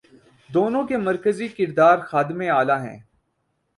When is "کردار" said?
1.47-1.97